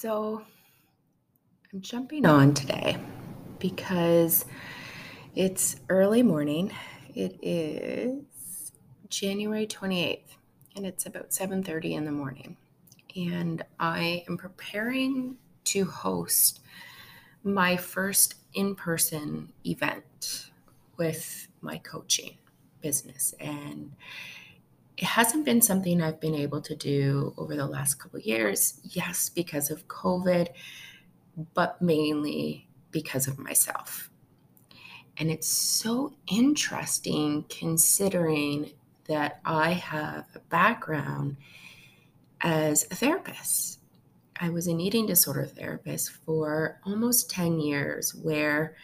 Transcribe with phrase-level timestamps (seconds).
[0.00, 0.40] So
[1.70, 2.96] I'm jumping on today
[3.58, 4.46] because
[5.34, 6.72] it's early morning.
[7.14, 8.72] It is
[9.10, 10.38] January 28th
[10.74, 12.56] and it's about 7:30 in the morning.
[13.14, 16.60] And I am preparing to host
[17.44, 20.50] my first in-person event
[20.96, 22.38] with my coaching
[22.80, 23.92] business and
[25.00, 28.80] it hasn't been something I've been able to do over the last couple years.
[28.84, 30.48] Yes, because of COVID,
[31.54, 34.10] but mainly because of myself.
[35.16, 38.72] And it's so interesting considering
[39.08, 41.38] that I have a background
[42.42, 43.78] as a therapist.
[44.38, 48.76] I was an eating disorder therapist for almost 10 years, where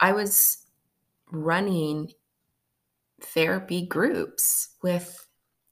[0.00, 0.64] I was
[1.30, 2.12] running
[3.20, 5.26] therapy groups with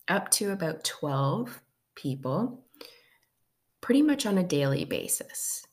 [0.08, 1.62] up to about 12
[1.94, 2.64] people
[3.80, 5.64] pretty much on a daily basis.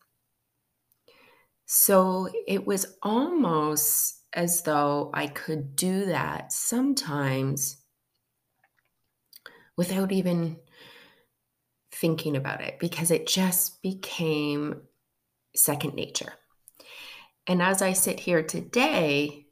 [1.65, 7.77] So it was almost as though I could do that sometimes
[9.77, 10.57] without even
[11.91, 14.81] thinking about it because it just became
[15.55, 16.33] second nature.
[17.47, 19.47] And as I sit here today,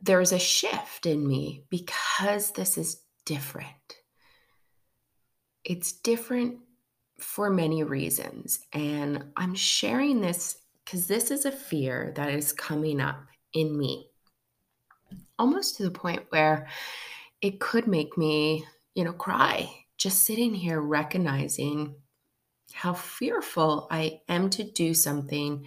[0.00, 3.98] there's a shift in me because this is different.
[5.62, 6.60] It's different
[7.20, 8.60] for many reasons.
[8.72, 13.20] And I'm sharing this because this is a fear that is coming up
[13.52, 14.08] in me,
[15.38, 16.68] almost to the point where
[17.42, 21.96] it could make me, you know, cry just sitting here recognizing
[22.72, 25.66] how fearful I am to do something,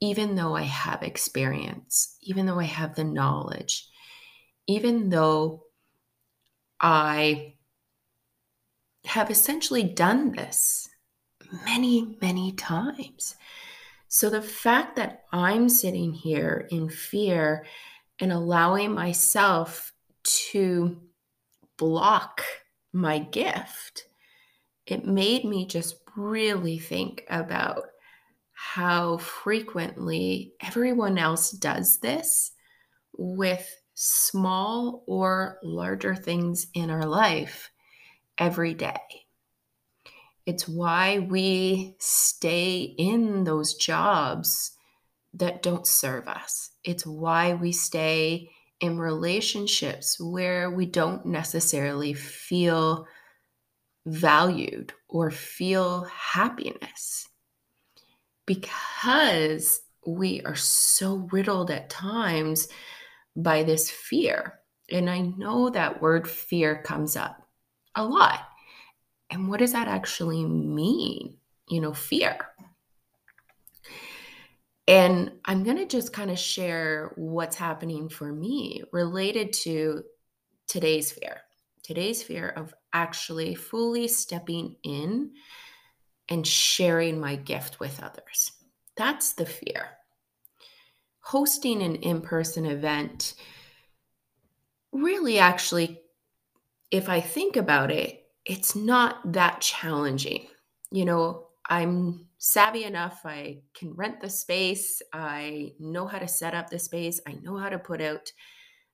[0.00, 3.86] even though I have experience, even though I have the knowledge,
[4.66, 5.65] even though
[6.80, 7.54] I
[9.04, 10.88] have essentially done this
[11.64, 13.36] many, many times.
[14.08, 17.64] So the fact that I'm sitting here in fear
[18.20, 19.92] and allowing myself
[20.50, 21.00] to
[21.76, 22.42] block
[22.92, 24.06] my gift,
[24.86, 27.82] it made me just really think about
[28.52, 32.52] how frequently everyone else does this
[33.16, 37.70] with small or larger things in our life
[38.36, 39.00] every day.
[40.44, 44.72] It's why we stay in those jobs
[45.34, 46.70] that don't serve us.
[46.84, 53.06] It's why we stay in relationships where we don't necessarily feel
[54.04, 57.28] valued or feel happiness.
[58.44, 62.68] Because we are so riddled at times
[63.36, 64.60] by this fear.
[64.90, 67.42] And I know that word fear comes up
[67.94, 68.40] a lot.
[69.30, 71.36] And what does that actually mean?
[71.68, 72.38] You know, fear.
[74.88, 80.04] And I'm going to just kind of share what's happening for me related to
[80.68, 81.40] today's fear.
[81.82, 85.32] Today's fear of actually fully stepping in
[86.28, 88.52] and sharing my gift with others.
[88.96, 89.90] That's the fear
[91.26, 93.34] hosting an in person event
[94.92, 96.00] really actually,
[96.92, 100.46] if I think about it, it's not that challenging.
[100.92, 103.22] You know, I'm savvy enough.
[103.24, 105.02] I can rent the space.
[105.12, 107.20] I know how to set up the space.
[107.26, 108.30] I know how to put out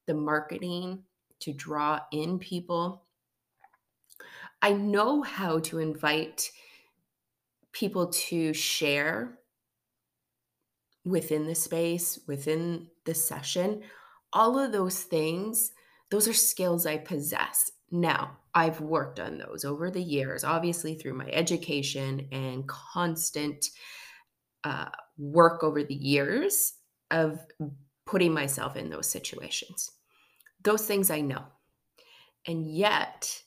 [0.07, 1.03] the marketing
[1.41, 3.05] to draw in people.
[4.63, 6.51] I know how to invite
[7.73, 9.39] people to share
[11.05, 13.83] within the space, within the session,
[14.33, 15.73] all of those things,
[16.11, 17.71] those are skills I possess.
[17.91, 23.67] Now, I've worked on those over the years, obviously through my education and constant
[24.65, 26.75] uh, work over the years
[27.11, 27.41] of
[28.07, 29.91] putting myself in those situations.
[30.63, 31.45] Those things I know.
[32.47, 33.43] And yet,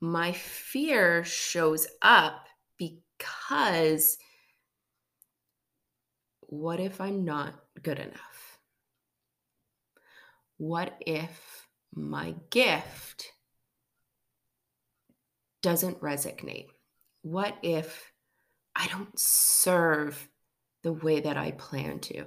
[0.00, 2.46] my fear shows up
[2.78, 4.18] because
[6.52, 8.58] what if I'm not good enough?
[10.58, 13.32] What if my gift
[15.62, 16.66] doesn't resonate?
[17.22, 18.12] What if
[18.76, 20.28] I don't serve
[20.82, 22.26] the way that I plan to?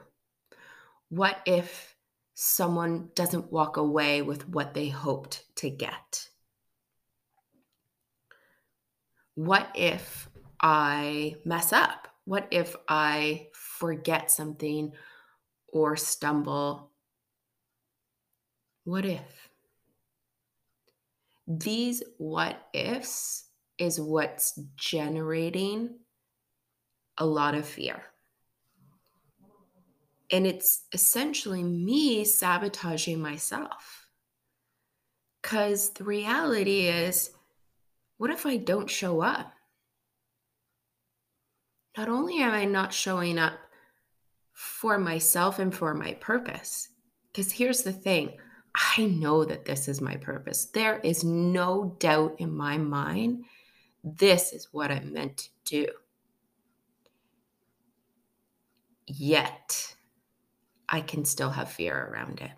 [1.09, 1.95] What if
[2.33, 6.29] someone doesn't walk away with what they hoped to get?
[9.35, 10.27] What if
[10.59, 12.07] I mess up?
[12.23, 13.49] What if I
[13.79, 14.93] forget something
[15.67, 16.91] or stumble?
[18.83, 19.49] What if?
[21.47, 23.45] These what ifs
[23.77, 25.99] is what's generating
[27.17, 28.03] a lot of fear.
[30.31, 34.07] And it's essentially me sabotaging myself.
[35.41, 37.29] Because the reality is,
[38.17, 39.53] what if I don't show up?
[41.97, 43.53] Not only am I not showing up
[44.55, 46.87] for myself and for my purpose,
[47.27, 48.37] because here's the thing
[48.97, 50.65] I know that this is my purpose.
[50.65, 53.45] There is no doubt in my mind.
[54.03, 55.87] This is what I'm meant to do.
[59.07, 59.95] Yet,
[60.87, 62.51] I can still have fear around it.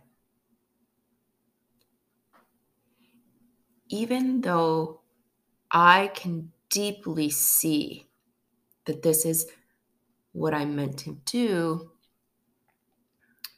[3.90, 5.02] Even though
[5.72, 8.08] I can deeply see
[8.86, 9.48] that this is
[10.38, 11.90] what I'm meant to do,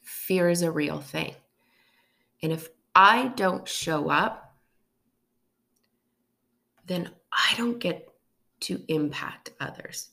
[0.02, 1.36] fear is a real thing.
[2.42, 4.56] And if I don't show up,
[6.86, 8.08] then I don't get
[8.62, 10.10] to impact others.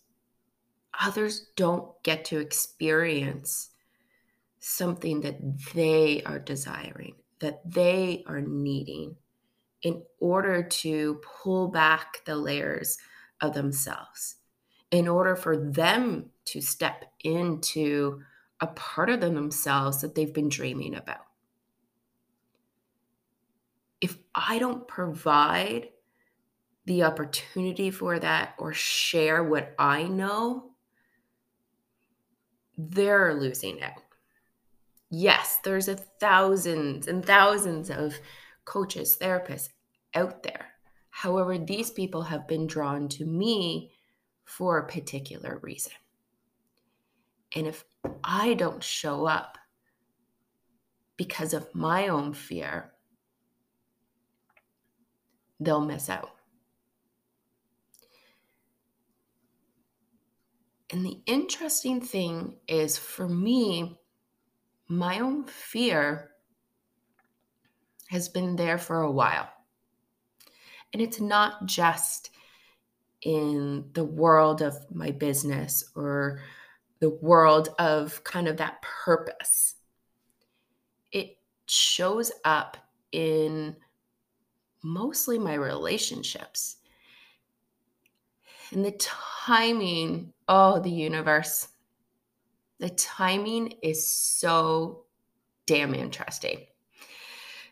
[1.00, 3.70] Others don't get to experience
[4.58, 5.38] something that
[5.72, 9.14] they are desiring, that they are needing
[9.82, 12.98] in order to pull back the layers
[13.40, 14.36] of themselves,
[14.90, 18.22] in order for them to step into
[18.60, 21.24] a part of them themselves that they've been dreaming about.
[24.00, 25.88] If I don't provide
[26.86, 30.70] the opportunity for that or share what I know,
[32.78, 34.02] they're losing out.
[35.10, 38.14] Yes, there's a thousands and thousands of
[38.64, 39.70] coaches, therapists
[40.14, 40.72] out there.
[41.10, 43.92] However, these people have been drawn to me
[44.44, 45.92] for a particular reason.
[47.54, 47.84] And if
[48.24, 49.58] I don't show up
[51.16, 52.92] because of my own fear,
[55.60, 56.30] they'll miss out.
[60.90, 63.98] And the interesting thing is for me,
[64.88, 66.30] my own fear
[68.08, 69.48] has been there for a while.
[70.92, 72.30] And it's not just
[73.22, 76.40] in the world of my business or
[77.00, 79.74] the world of kind of that purpose.
[81.12, 82.76] It shows up
[83.12, 83.76] in
[84.82, 86.76] mostly my relationships.
[88.72, 91.68] And the timing, oh, the universe.
[92.78, 95.04] The timing is so
[95.66, 96.66] damn interesting.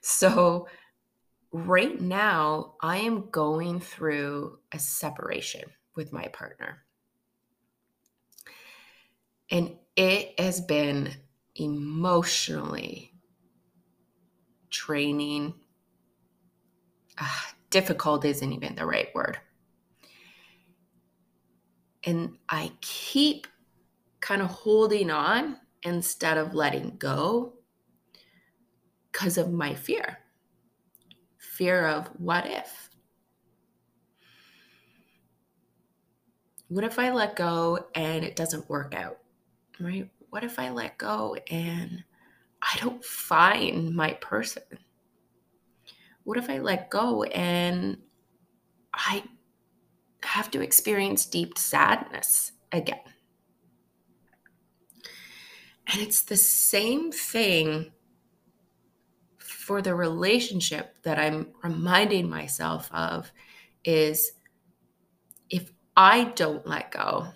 [0.01, 0.69] So,
[1.53, 6.85] right now, I am going through a separation with my partner.
[9.55, 11.15] And it has been
[11.55, 13.13] emotionally
[14.69, 15.55] draining.
[17.17, 17.41] Uh,
[17.71, 19.39] difficult isn't even the right word.
[22.03, 23.47] And I keep
[24.21, 27.55] kind of holding on instead of letting go
[29.13, 30.19] because of my fear
[31.55, 32.91] fear of what if?
[36.69, 39.19] What if I let go and it doesn't work out?
[39.81, 40.09] Right?
[40.31, 42.05] What if I let go and
[42.63, 44.63] I don't find my person?
[46.25, 47.99] What if I let go and
[48.95, 49.25] I
[50.23, 53.01] have to experience deep sadness again?
[55.87, 57.93] And it's the same thing
[59.39, 63.31] for the relationship that I'm reminding myself of
[63.85, 64.33] is
[65.51, 67.29] if I don't let go,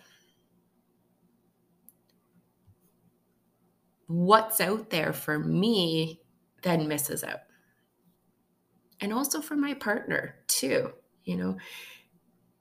[4.09, 6.21] what's out there for me
[6.63, 7.41] then misses out.
[9.01, 10.91] And also for my partner, too.
[11.23, 11.57] You know,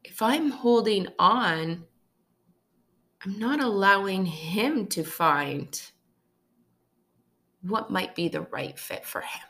[0.04, 1.86] if I'm holding on,
[3.26, 5.82] I'm not allowing him to find
[7.62, 9.42] what might be the right fit for him.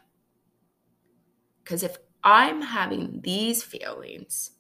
[1.64, 4.52] Because if I'm having these feelings,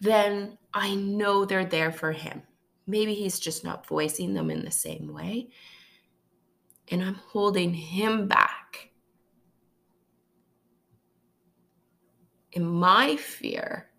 [0.00, 2.42] then I know they're there for him.
[2.86, 5.48] Maybe he's just not voicing them in the same way.
[6.88, 8.90] And I'm holding him back.
[12.54, 13.90] And my fear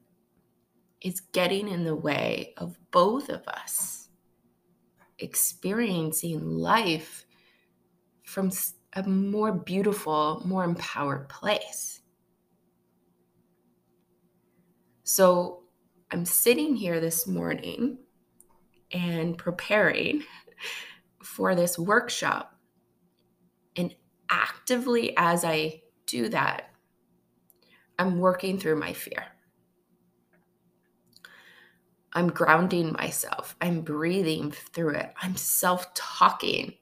[1.01, 4.10] is getting in the way of both of us
[5.20, 7.25] experiencing life
[8.24, 8.51] from
[8.94, 12.01] a more beautiful, more empowered place.
[15.04, 15.63] So
[16.12, 17.98] I'm sitting here this morning
[18.92, 20.24] and preparing
[21.24, 22.58] for this workshop.
[23.75, 23.94] And
[24.30, 26.70] actively, as I do that,
[27.98, 29.25] I'm working through my fear.
[32.13, 33.56] I'm grounding myself.
[33.60, 35.13] I'm breathing through it.
[35.22, 36.74] I'm self talking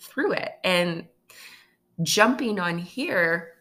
[0.00, 0.52] through it.
[0.64, 1.06] And
[2.02, 3.52] jumping on here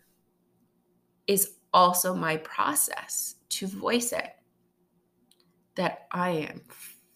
[1.28, 4.32] is also my process to voice it
[5.76, 6.62] that I am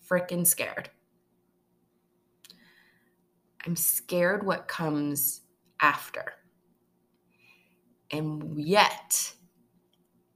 [0.09, 0.89] freaking scared.
[3.65, 5.41] I'm scared what comes
[5.79, 6.33] after.
[8.11, 9.33] And yet,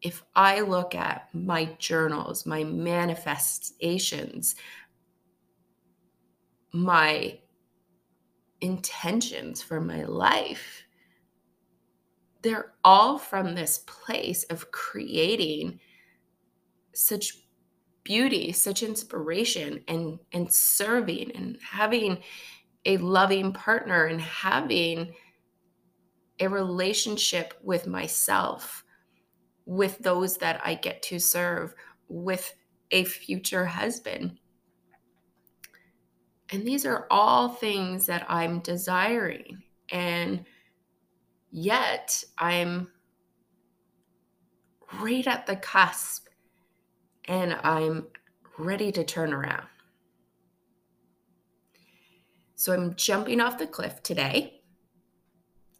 [0.01, 4.55] if I look at my journals, my manifestations,
[6.71, 7.39] my
[8.62, 10.83] intentions for my life,
[12.41, 15.79] they're all from this place of creating
[16.93, 17.46] such
[18.07, 22.19] beauty, such inspiration, and, and serving and having
[22.85, 25.11] a loving partner and having
[26.39, 28.85] a relationship with myself,
[29.65, 31.75] with those that I get to serve,
[32.07, 32.55] with
[32.91, 34.39] a future husband.
[36.49, 39.63] And these are all things that I'm desiring.
[39.91, 40.45] And
[41.51, 42.87] yet I'm
[45.01, 46.26] right at the cusp
[47.27, 48.07] and I'm
[48.57, 49.67] ready to turn around.
[52.55, 54.62] So I'm jumping off the cliff today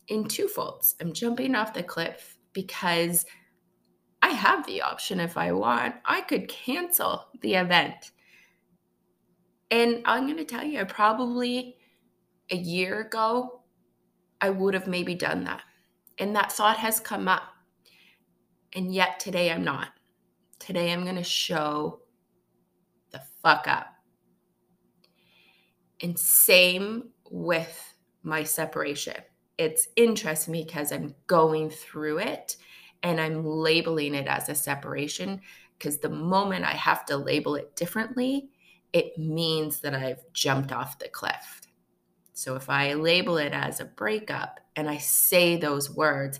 [0.08, 0.96] in two folds.
[1.02, 3.26] I'm jumping off the cliff because
[4.22, 5.96] I have the option if I want.
[6.06, 8.12] I could cancel the event.
[9.70, 11.78] And I'm going to tell you, probably
[12.50, 13.62] a year ago,
[14.40, 15.64] I would have maybe done that.
[16.20, 17.44] And that thought has come up.
[18.74, 19.90] And yet today I'm not.
[20.60, 22.02] Today I'm going to show
[23.12, 23.88] the fuck up.
[26.02, 29.16] And same with my separation.
[29.58, 32.58] It's interesting because I'm going through it
[33.04, 35.42] and I'm labeling it as a separation
[35.78, 38.50] because the moment I have to label it differently,
[38.94, 41.62] it means that I've jumped off the cliff.
[42.34, 46.40] So if I label it as a breakup and I say those words,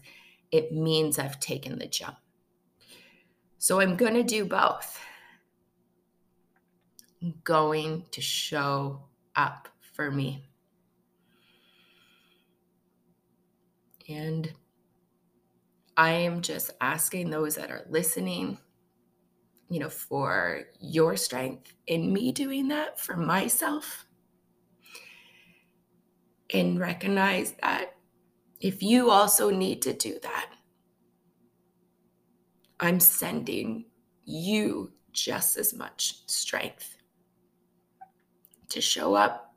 [0.52, 2.18] it means I've taken the jump.
[3.60, 5.00] So I'm going to do both.
[7.22, 9.02] I'm going to show
[9.36, 10.46] up for me.
[14.08, 14.54] And
[15.98, 18.60] I am just asking those that are listening,
[19.70, 24.06] you know, for your strength in me doing that for myself
[26.54, 27.96] and recognize that
[28.62, 30.52] if you also need to do that,
[32.80, 33.86] I'm sending
[34.26, 36.98] you just as much strength
[38.70, 39.56] to show up,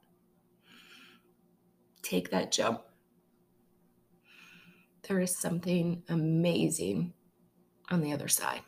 [2.03, 2.83] take that jump.
[5.09, 7.13] There is something amazing
[7.91, 8.63] on the other side.